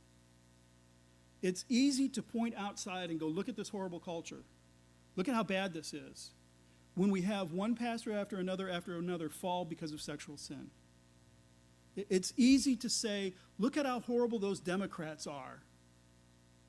[1.43, 4.45] It's easy to point outside and go, look at this horrible culture.
[5.17, 6.31] Look at how bad this is.
[6.95, 10.71] When we have one pastor after another after another fall because of sexual sin.
[11.97, 15.63] It's easy to say, look at how horrible those Democrats are.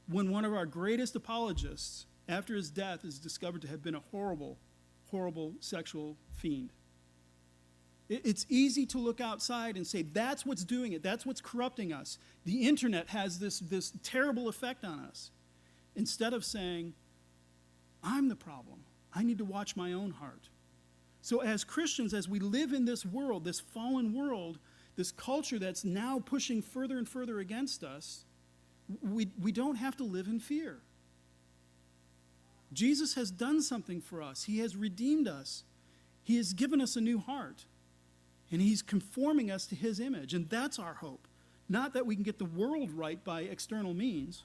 [0.07, 4.03] When one of our greatest apologists, after his death, is discovered to have been a
[4.11, 4.57] horrible,
[5.09, 6.71] horrible sexual fiend.
[8.13, 12.17] It's easy to look outside and say, that's what's doing it, that's what's corrupting us.
[12.43, 15.31] The internet has this, this terrible effect on us.
[15.95, 16.93] Instead of saying,
[18.03, 18.81] I'm the problem,
[19.13, 20.49] I need to watch my own heart.
[21.21, 24.59] So, as Christians, as we live in this world, this fallen world,
[24.97, 28.25] this culture that's now pushing further and further against us,
[29.01, 30.79] we, we don't have to live in fear.
[32.73, 35.63] Jesus has done something for us, He has redeemed us,
[36.23, 37.65] He has given us a new heart,
[38.51, 40.33] and He's conforming us to His image.
[40.33, 41.27] And that's our hope.
[41.69, 44.43] Not that we can get the world right by external means.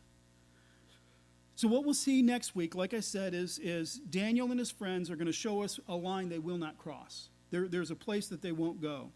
[1.56, 5.10] So, what we'll see next week, like I said, is, is Daniel and his friends
[5.10, 7.30] are going to show us a line they will not cross.
[7.50, 9.10] There, there's a place that they won't go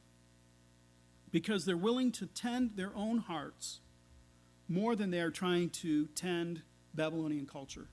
[1.31, 3.81] because they're willing to tend their own hearts
[4.69, 6.63] more than they are trying to tend
[6.95, 7.89] Babylonian culture.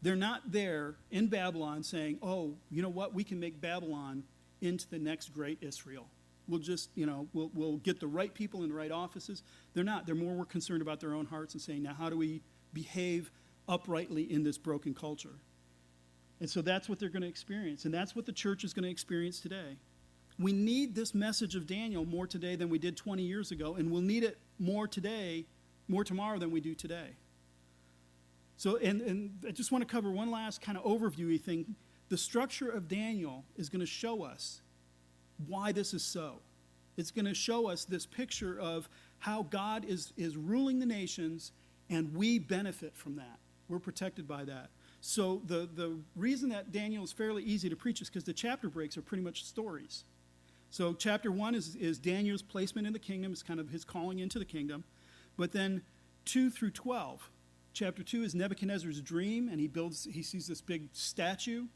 [0.00, 4.22] They're not there in Babylon saying, oh, you know what, we can make Babylon
[4.60, 6.06] into the next great Israel.
[6.48, 9.42] We'll just, you know, we'll, we'll get the right people in the right offices.
[9.74, 10.06] They're not.
[10.06, 12.42] They're more concerned about their own hearts and saying, now, how do we
[12.72, 13.30] behave
[13.68, 15.36] uprightly in this broken culture?
[16.40, 17.84] And so that's what they're going to experience.
[17.84, 19.76] And that's what the church is going to experience today.
[20.38, 23.90] We need this message of Daniel more today than we did 20 years ago, and
[23.90, 25.46] we'll need it more today,
[25.88, 27.16] more tomorrow than we do today.
[28.56, 31.74] So, and, and I just want to cover one last kind of overviewy thing.
[32.08, 34.62] The structure of Daniel is going to show us
[35.46, 36.40] why this is so.
[36.96, 41.52] It's going to show us this picture of how God is, is ruling the nations,
[41.90, 43.38] and we benefit from that.
[43.68, 44.70] We're protected by that.
[45.00, 48.68] So, the, the reason that Daniel is fairly easy to preach is because the chapter
[48.68, 50.04] breaks are pretty much stories.
[50.70, 54.18] So, chapter one is, is Daniel's placement in the kingdom, it's kind of his calling
[54.18, 54.82] into the kingdom.
[55.36, 55.82] But then
[56.24, 57.30] 2 through 12.
[57.74, 61.66] Chapter 2 is Nebuchadnezzar's dream, and he builds, he sees this big statue.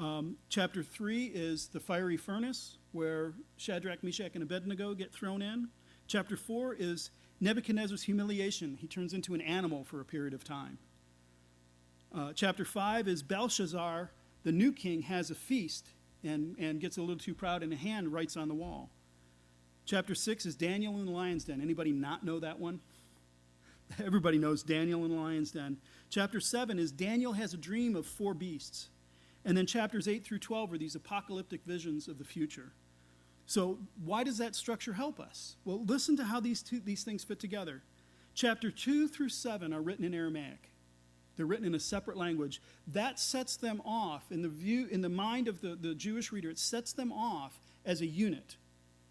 [0.00, 5.68] Um, chapter 3 is the fiery furnace, where Shadrach, Meshach, and Abednego get thrown in.
[6.06, 8.78] Chapter 4 is Nebuchadnezzar's humiliation.
[8.80, 10.78] He turns into an animal for a period of time.
[12.16, 14.10] Uh, chapter 5 is Belshazzar,
[14.42, 15.90] the new king, has a feast
[16.24, 18.88] and, and gets a little too proud, and a hand writes on the wall.
[19.84, 21.60] Chapter 6 is Daniel in the lion's den.
[21.60, 22.80] Anybody not know that one?
[24.02, 25.76] Everybody knows Daniel in the lion's den.
[26.08, 28.88] Chapter 7 is Daniel has a dream of four beasts.
[29.44, 32.72] And then chapters 8 through 12 are these apocalyptic visions of the future.
[33.46, 35.56] So, why does that structure help us?
[35.64, 37.82] Well, listen to how these, two, these things fit together.
[38.34, 40.70] Chapter 2 through 7 are written in Aramaic.
[41.36, 42.60] They're written in a separate language.
[42.86, 46.50] That sets them off in the view, in the mind of the, the Jewish reader,
[46.50, 48.56] it sets them off as a unit.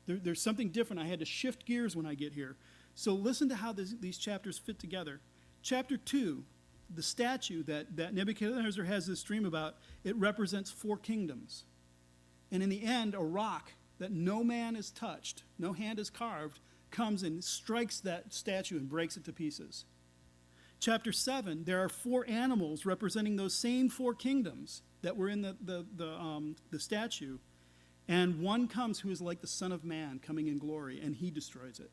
[0.06, 1.02] There, there's something different.
[1.02, 2.56] I had to shift gears when I get here.
[2.96, 5.22] So listen to how this, these chapters fit together.
[5.64, 6.44] Chapter 2,
[6.94, 11.66] the statue that, that Nebuchadnezzar has this dream about, it represents four kingdoms.
[12.52, 16.60] And in the end, a rock that no man has touched, no hand has carved,
[16.90, 19.86] comes and strikes that statue and breaks it to pieces
[20.80, 25.56] chapter 7, there are four animals representing those same four kingdoms that were in the,
[25.62, 27.38] the, the, um, the statue.
[28.08, 31.30] And one comes who is like the Son of Man coming in glory, and he
[31.30, 31.92] destroys it.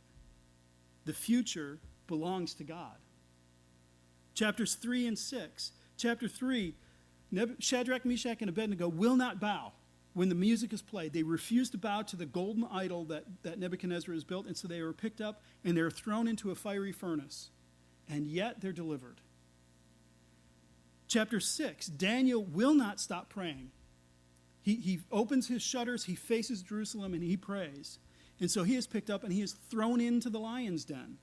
[1.05, 2.97] The future belongs to God.
[4.37, 5.73] Chapters 3 and 6.
[5.97, 6.75] Chapter 3
[7.59, 9.73] Shadrach, Meshach, and Abednego will not bow
[10.13, 11.13] when the music is played.
[11.13, 14.69] They refuse to bow to the golden idol that, that Nebuchadnezzar has built, and so
[14.69, 17.51] they are picked up and they're thrown into a fiery furnace
[18.09, 19.21] and yet they're delivered.
[21.09, 23.71] Chapter 6 Daniel will not stop praying.
[24.63, 27.99] He, he opens his shutters, he faces Jerusalem, and he prays.
[28.39, 31.17] And so he is picked up and he is thrown into the lion's den.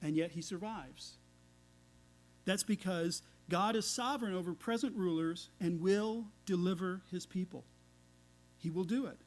[0.00, 1.16] And yet he survives.
[2.44, 7.64] That's because God is sovereign over present rulers and will deliver his people.
[8.58, 9.18] He will do it.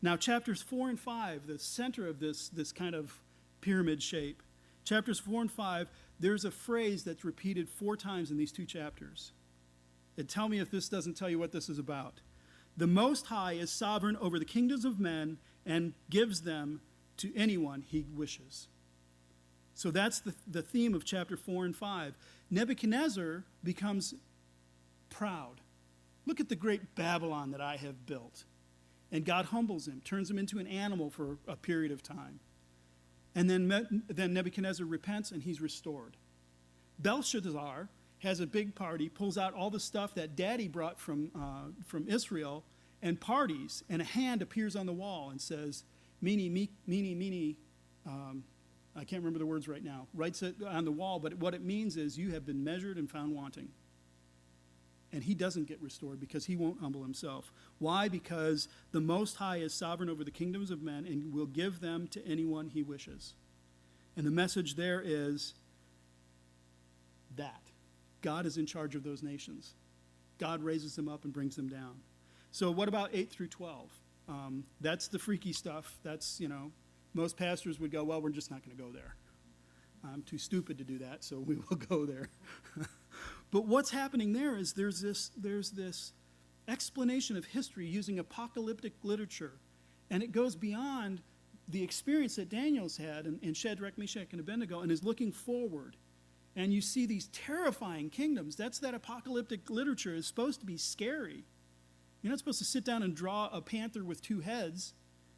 [0.00, 3.20] Now, chapters 4 and 5, the center of this, this kind of
[3.60, 4.42] pyramid shape.
[4.84, 5.88] Chapters 4 and 5,
[6.20, 9.32] there's a phrase that's repeated four times in these two chapters.
[10.16, 12.20] And tell me if this doesn't tell you what this is about.
[12.76, 16.80] The Most High is sovereign over the kingdoms of men and gives them
[17.18, 18.68] to anyone he wishes.
[19.78, 22.14] So that's the, the theme of chapter 4 and 5.
[22.50, 24.12] Nebuchadnezzar becomes
[25.08, 25.60] proud.
[26.26, 28.42] Look at the great Babylon that I have built.
[29.12, 32.40] And God humbles him, turns him into an animal for a period of time.
[33.36, 36.16] And then, then Nebuchadnezzar repents and he's restored.
[36.98, 41.70] Belshazzar has a big party, pulls out all the stuff that daddy brought from, uh,
[41.86, 42.64] from Israel,
[43.00, 43.84] and parties.
[43.88, 45.84] And a hand appears on the wall and says,
[46.20, 47.56] Meeny, me, meeny,
[48.04, 48.42] um,
[48.98, 51.62] I can't remember the words right now, writes it on the wall, but what it
[51.62, 53.68] means is you have been measured and found wanting.
[55.12, 57.52] And he doesn't get restored because he won't humble himself.
[57.78, 58.08] Why?
[58.08, 62.08] Because the Most High is sovereign over the kingdoms of men and will give them
[62.08, 63.34] to anyone he wishes.
[64.16, 65.54] And the message there is
[67.36, 67.62] that
[68.20, 69.74] God is in charge of those nations.
[70.38, 72.00] God raises them up and brings them down.
[72.50, 73.90] So, what about 8 through 12?
[74.28, 75.96] Um, that's the freaky stuff.
[76.02, 76.72] That's, you know,
[77.14, 79.14] most pastors would go, well, we're just not going to go there.
[80.04, 82.28] I'm too stupid to do that, so we will go there.
[83.50, 86.12] but what's happening there is there's this, there's this
[86.68, 89.58] explanation of history using apocalyptic literature,
[90.10, 91.22] and it goes beyond
[91.68, 95.96] the experience that Daniel's had in Shadrach, Meshach, and Abednego and is looking forward.
[96.56, 98.56] And you see these terrifying kingdoms.
[98.56, 101.44] That's that apocalyptic literature is supposed to be scary.
[102.22, 104.94] You're not supposed to sit down and draw a panther with two heads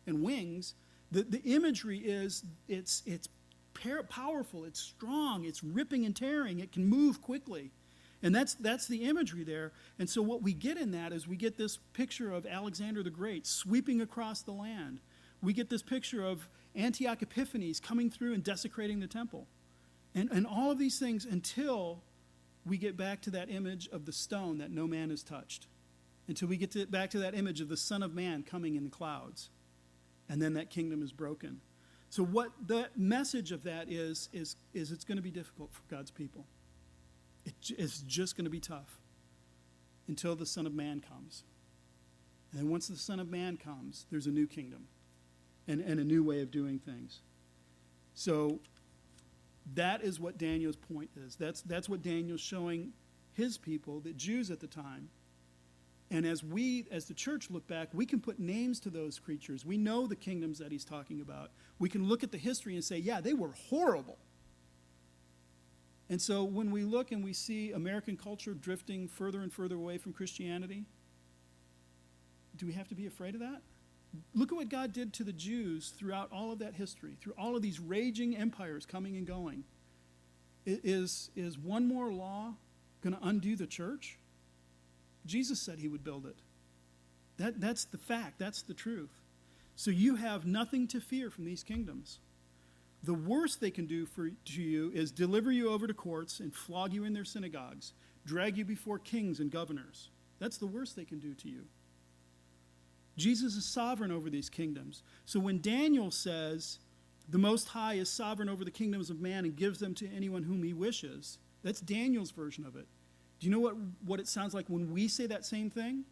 [0.06, 0.74] and wings.
[1.12, 3.28] The, the imagery is it's, it's
[4.08, 7.70] powerful, it's strong, it's ripping and tearing, it can move quickly.
[8.22, 9.72] And that's, that's the imagery there.
[9.98, 13.10] And so, what we get in that is we get this picture of Alexander the
[13.10, 15.00] Great sweeping across the land.
[15.42, 16.46] We get this picture of
[16.76, 19.46] Antiochus Epiphanes coming through and desecrating the temple.
[20.14, 22.02] And, and all of these things until
[22.66, 25.66] we get back to that image of the stone that no man has touched.
[26.28, 28.84] Until we get to, back to that image of the Son of Man coming in
[28.84, 29.48] the clouds
[30.30, 31.60] and then that kingdom is broken.
[32.08, 35.82] So what the message of that is is is it's going to be difficult for
[35.94, 36.46] God's people.
[37.44, 38.98] It, it's just going to be tough
[40.08, 41.44] until the Son of Man comes.
[42.56, 44.88] And once the Son of Man comes, there's a new kingdom
[45.68, 47.20] and, and a new way of doing things.
[48.14, 48.58] So
[49.74, 51.36] that is what Daniel's point is.
[51.36, 52.92] That's, that's what Daniel's showing
[53.32, 55.10] his people, the Jews at the time,
[56.10, 59.64] and as we, as the church, look back, we can put names to those creatures.
[59.64, 61.50] We know the kingdoms that he's talking about.
[61.78, 64.18] We can look at the history and say, yeah, they were horrible.
[66.08, 69.98] And so when we look and we see American culture drifting further and further away
[69.98, 70.84] from Christianity,
[72.56, 73.62] do we have to be afraid of that?
[74.34, 77.54] Look at what God did to the Jews throughout all of that history, through all
[77.54, 79.62] of these raging empires coming and going.
[80.66, 82.54] Is, is one more law
[83.02, 84.18] going to undo the church?
[85.26, 86.36] Jesus said he would build it.
[87.38, 89.20] That, that's the fact, that's the truth.
[89.76, 92.18] So you have nothing to fear from these kingdoms.
[93.02, 96.54] The worst they can do for, to you is deliver you over to courts and
[96.54, 97.94] flog you in their synagogues,
[98.26, 100.10] drag you before kings and governors.
[100.38, 101.62] That's the worst they can do to you.
[103.16, 105.02] Jesus is sovereign over these kingdoms.
[105.24, 106.78] So when Daniel says,
[107.28, 110.42] the Most High is sovereign over the kingdoms of man and gives them to anyone
[110.42, 112.86] whom he wishes, that's Daniel's version of it.
[113.40, 113.74] Do you know what,
[114.04, 116.04] what it sounds like when we say that same thing?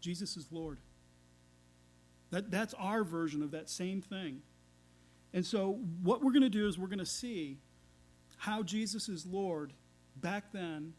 [0.00, 0.78] Jesus is Lord.
[2.30, 4.42] That, that's our version of that same thing.
[5.32, 7.58] And so, what we're going to do is we're going to see
[8.36, 9.72] how Jesus is Lord
[10.16, 10.92] back then,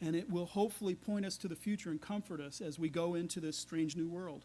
[0.00, 3.14] and it will hopefully point us to the future and comfort us as we go
[3.14, 4.44] into this strange new world.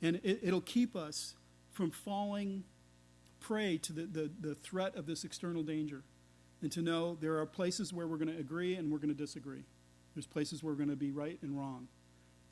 [0.00, 1.34] And it, it'll keep us
[1.72, 2.64] from falling
[3.40, 6.02] prey to the, the, the threat of this external danger
[6.64, 9.14] and to know there are places where we're going to agree and we're going to
[9.14, 9.64] disagree.
[10.14, 11.88] There's places where we're going to be right and wrong.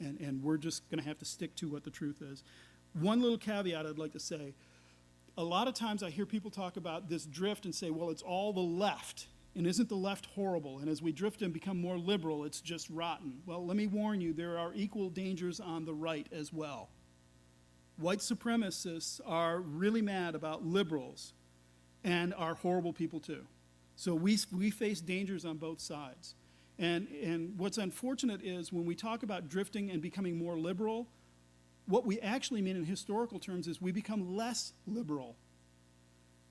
[0.00, 2.44] And, and we're just going to have to stick to what the truth is.
[2.92, 4.52] One little caveat I'd like to say
[5.38, 8.20] a lot of times I hear people talk about this drift and say, well, it's
[8.20, 9.28] all the left.
[9.56, 10.80] And isn't the left horrible?
[10.80, 13.40] And as we drift and become more liberal, it's just rotten.
[13.46, 16.90] Well, let me warn you, there are equal dangers on the right as well.
[17.96, 21.32] White supremacists are really mad about liberals
[22.04, 23.46] and are horrible people too.
[23.96, 26.34] So we, we face dangers on both sides.
[26.78, 31.08] And, and what's unfortunate is when we talk about drifting and becoming more liberal,
[31.86, 35.36] what we actually mean in historical terms is we become less liberal.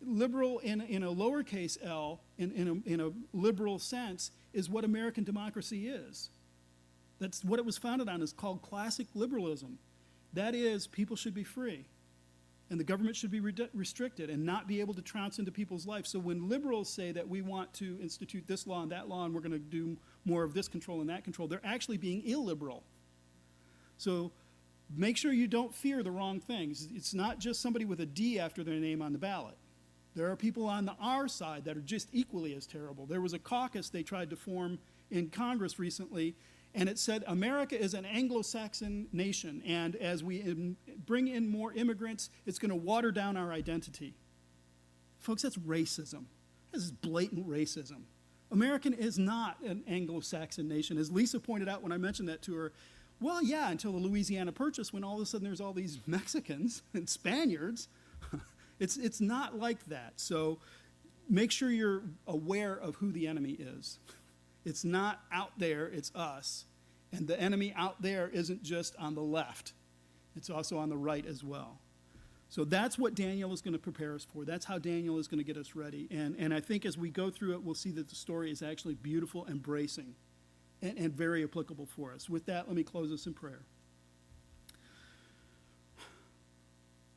[0.01, 4.83] Liberal in, in a lowercase l, in, in, a, in a liberal sense, is what
[4.83, 6.29] American democracy is.
[7.19, 9.77] That's what it was founded on, is called classic liberalism.
[10.33, 11.85] That is, people should be free.
[12.71, 15.85] And the government should be redu- restricted and not be able to trounce into people's
[15.85, 16.09] lives.
[16.09, 19.35] So when liberals say that we want to institute this law and that law and
[19.35, 22.83] we're going to do more of this control and that control, they're actually being illiberal.
[23.97, 24.31] So
[24.95, 26.87] make sure you don't fear the wrong things.
[26.95, 29.57] It's not just somebody with a D after their name on the ballot.
[30.15, 33.05] There are people on the R side that are just equally as terrible.
[33.05, 36.35] There was a caucus they tried to form in Congress recently,
[36.73, 41.47] and it said America is an Anglo Saxon nation, and as we in, bring in
[41.47, 44.15] more immigrants, it's going to water down our identity.
[45.19, 46.25] Folks, that's racism.
[46.71, 48.03] This is blatant racism.
[48.51, 50.97] American is not an Anglo Saxon nation.
[50.97, 52.71] As Lisa pointed out when I mentioned that to her,
[53.21, 56.81] well, yeah, until the Louisiana Purchase, when all of a sudden there's all these Mexicans
[56.93, 57.87] and Spaniards.
[58.79, 60.13] it's, it's not like that.
[60.15, 60.59] So
[61.29, 63.99] make sure you're aware of who the enemy is.
[64.65, 66.65] It's not out there, it's us.
[67.11, 69.73] And the enemy out there isn't just on the left,
[70.35, 71.79] it's also on the right as well.
[72.51, 74.43] So that's what Daniel is going to prepare us for.
[74.43, 76.09] That's how Daniel is going to get us ready.
[76.11, 78.61] And, and I think as we go through it, we'll see that the story is
[78.61, 80.15] actually beautiful and bracing
[80.81, 82.29] and, and very applicable for us.
[82.29, 83.61] With that, let me close us in prayer.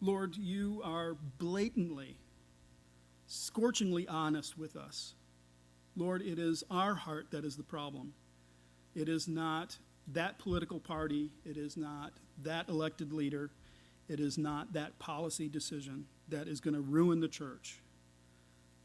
[0.01, 2.19] Lord, you are blatantly,
[3.27, 5.15] scorchingly honest with us.
[5.97, 8.15] Lord, it is our heart that is the problem.
[8.95, 9.77] It is not
[10.13, 13.51] that political party, it is not that elected leader,
[14.09, 17.81] it is not that policy decision that is going to ruin the church.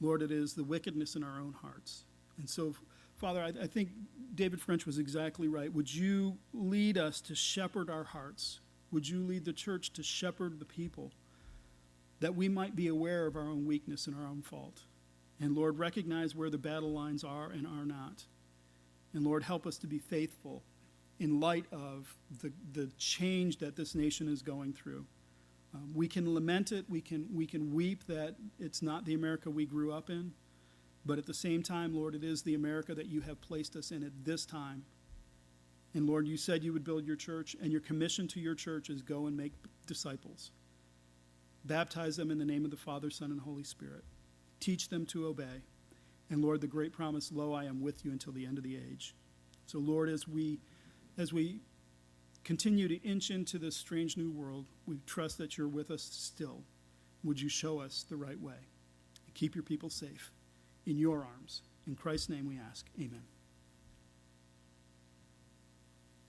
[0.01, 2.03] Lord, it is the wickedness in our own hearts.
[2.37, 2.73] And so,
[3.17, 3.89] Father, I, I think
[4.33, 5.73] David French was exactly right.
[5.73, 8.61] Would you lead us to shepherd our hearts?
[8.91, 11.11] Would you lead the church to shepherd the people
[12.21, 14.81] that we might be aware of our own weakness and our own fault?
[15.39, 18.25] And Lord, recognize where the battle lines are and are not.
[19.13, 20.63] And Lord, help us to be faithful
[21.19, 25.05] in light of the, the change that this nation is going through.
[25.73, 29.49] Um, we can lament it, we can, we can weep that it's not the America
[29.49, 30.33] we grew up in.
[31.05, 33.91] But at the same time, Lord, it is the America that you have placed us
[33.91, 34.83] in at this time.
[35.93, 38.89] And Lord, you said you would build your church, and your commission to your church
[38.89, 39.53] is go and make
[39.87, 40.51] disciples.
[41.65, 44.03] Baptize them in the name of the Father, Son, and Holy Spirit.
[44.59, 45.63] Teach them to obey.
[46.29, 48.77] And Lord, the great promise, lo, I am with you until the end of the
[48.77, 49.15] age.
[49.65, 50.59] So, Lord, as we
[51.17, 51.59] as we
[52.43, 56.63] continue to inch into this strange new world, we trust that you're with us still.
[57.23, 58.55] Would you show us the right way?
[59.33, 60.31] Keep your people safe
[60.85, 61.61] in your arms.
[61.87, 62.87] In Christ's name we ask.
[62.99, 63.23] Amen.